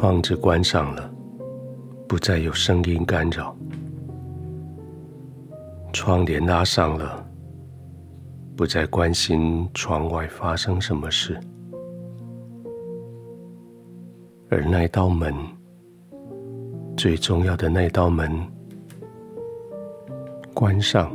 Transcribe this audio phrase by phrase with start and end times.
[0.00, 1.12] 窗子关上了，
[2.06, 3.52] 不再有声音干扰；
[5.92, 7.26] 窗帘拉上了，
[8.56, 11.36] 不再关心窗外发生什么事。
[14.48, 15.34] 而那道门，
[16.96, 18.30] 最重要的那道门，
[20.54, 21.10] 关上，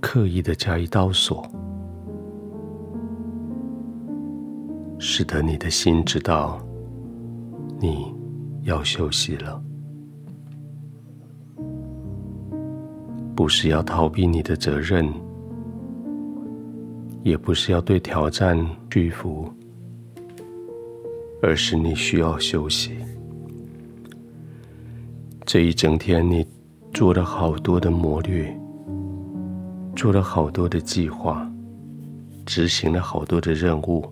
[0.00, 1.44] 刻意的加一道锁，
[5.00, 6.60] 使得你的心知道，
[7.80, 8.12] 你
[8.62, 9.62] 要休息了，
[13.34, 15.08] 不是要逃避你的责任，
[17.22, 18.58] 也不是要对挑战
[18.90, 19.48] 屈服。
[21.40, 22.96] 而是你需要休息。
[25.46, 26.44] 这一整天，你
[26.92, 28.52] 做了好多的谋略，
[29.94, 31.48] 做了好多的计划，
[32.44, 34.04] 执行了好多的任务。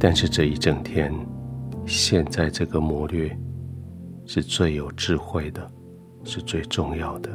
[0.00, 1.12] 但是这一整天，
[1.88, 3.34] 现在这个谋略
[4.26, 5.68] 是最有智慧的，
[6.22, 7.30] 是最重要的。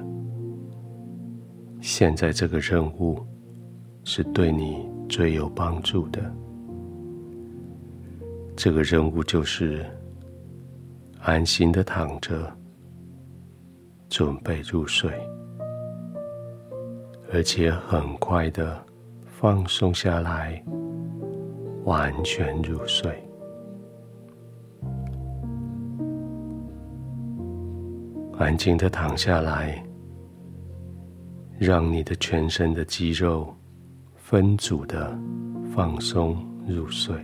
[1.81, 3.19] 现在这个任务
[4.03, 6.21] 是对你最有帮助的。
[8.55, 9.83] 这个任务就是
[11.19, 12.55] 安心的躺着，
[14.07, 15.11] 准备入睡，
[17.33, 18.79] 而且很快的
[19.25, 20.63] 放松下来，
[21.85, 23.11] 完全入睡。
[28.43, 29.81] 安静的躺下来，
[31.58, 33.55] 让你的全身的肌肉
[34.15, 35.17] 分组的
[35.73, 37.15] 放松入睡。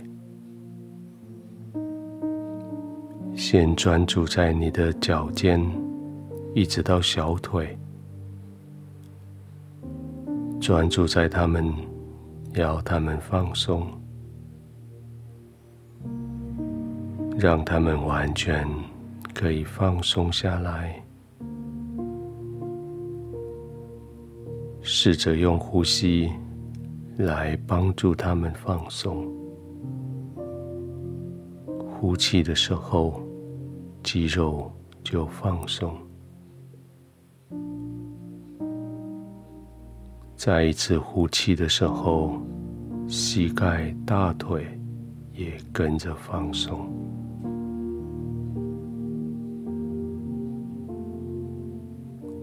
[3.36, 5.62] 先专注在你的脚尖，
[6.54, 7.78] 一直到小腿，
[10.58, 11.70] 专注在他们，
[12.54, 13.86] 要他们放松，
[17.38, 18.66] 让他们完全
[19.34, 20.99] 可以放松下来。
[24.92, 26.28] 试着用呼吸
[27.16, 29.24] 来帮助他们放松。
[31.88, 33.22] 呼气的时候，
[34.02, 34.68] 肌肉
[35.04, 35.90] 就放松；
[40.34, 42.36] 再一次呼气的时候，
[43.06, 44.66] 膝盖、大腿
[45.32, 46.92] 也跟着放松。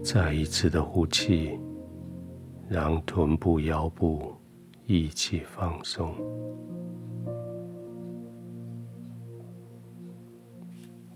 [0.02, 1.58] 再一次的呼气，
[2.68, 4.32] 让臀部、腰部
[4.84, 6.14] 一起放松。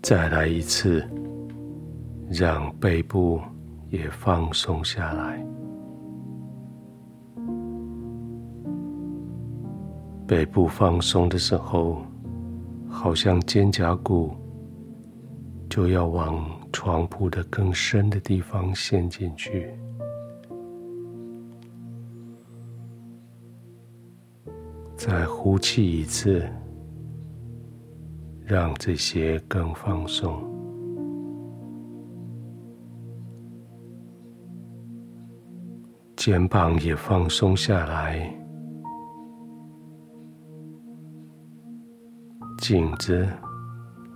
[0.01, 1.07] 再来一次，
[2.29, 3.39] 让背部
[3.89, 5.45] 也放松下来。
[10.25, 12.01] 背部放松的时候，
[12.89, 14.31] 好像肩胛骨
[15.69, 19.73] 就要往床铺的更深的地方陷进去。
[25.05, 26.49] 再呼气一次。
[28.45, 30.41] 让这些更放松，
[36.15, 38.33] 肩膀也放松下来，
[42.59, 43.27] 颈子、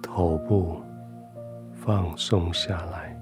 [0.03, 0.81] 头部
[1.73, 3.16] 放松下来，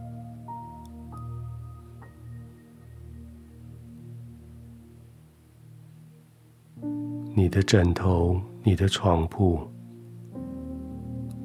[7.38, 9.60] 你的枕头、你的床铺。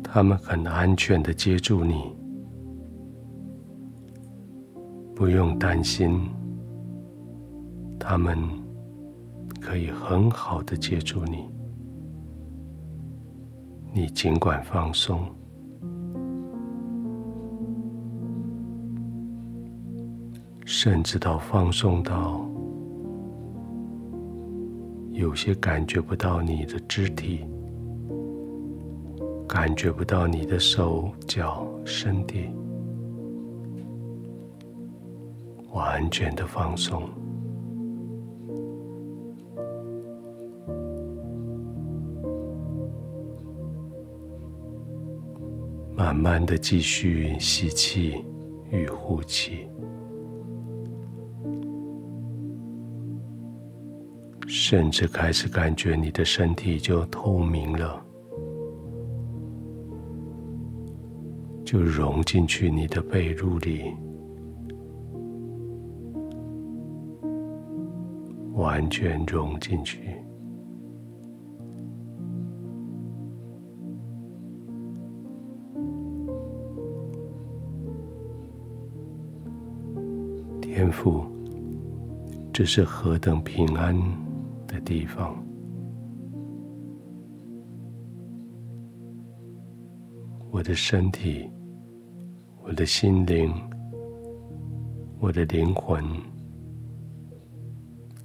[0.04, 2.14] 他们很安全的接住你，
[5.16, 6.20] 不用担心。
[7.98, 8.38] 他们
[9.60, 11.48] 可以很好的接住你，
[13.92, 15.20] 你尽管放松，
[20.64, 22.48] 甚至到放松到
[25.20, 27.44] 有些感觉不到你的肢体。
[29.46, 32.48] 感觉不到你的手脚身体，
[35.72, 37.02] 完全的放松，
[45.94, 48.24] 慢慢的继续吸气
[48.70, 49.68] 与呼气，
[54.52, 58.04] 甚至开始感觉你的身体就透明了。
[61.64, 63.94] 就融进去你的被褥里。
[68.54, 70.00] 完全融进去。
[80.60, 81.24] 天赋。
[82.52, 83.96] 这是何等平安？
[84.80, 85.36] 地方！
[90.50, 91.48] 我的身体，
[92.62, 93.52] 我的心灵，
[95.20, 96.04] 我的灵魂，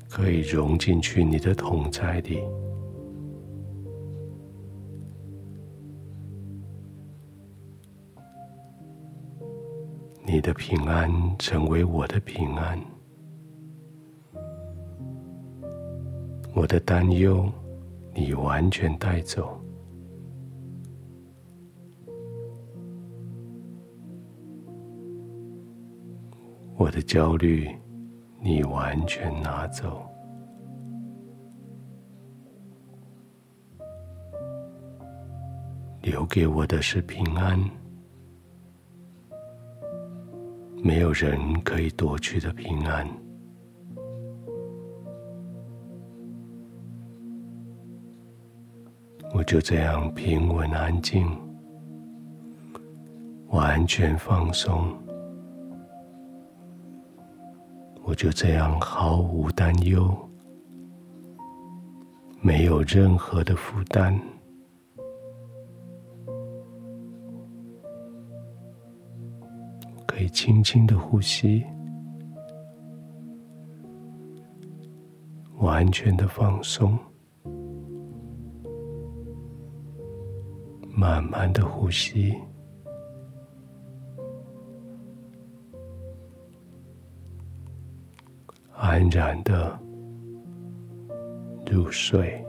[0.10, 2.40] 可以融进去你的同在里。
[10.28, 12.78] 你的平安成为我的平安，
[16.56, 17.52] 我的担忧
[18.14, 19.60] 你完全带走，
[26.78, 27.70] 我的焦虑
[28.40, 30.02] 你完全拿走，
[36.02, 37.60] 留给我的是平安。
[40.82, 43.06] 没有人可以夺去的平安，
[49.46, 51.26] 就这样平稳安静，
[53.50, 54.92] 完全放松，
[58.04, 60.14] 我就这样毫无担忧，
[62.42, 64.20] 没有任何的负担。
[70.08, 71.64] 可以轻轻的呼吸，
[75.58, 76.98] 完全的放松，
[81.06, 82.36] 慢慢的呼吸，
[88.74, 89.80] 安然的
[91.72, 92.44] 入睡。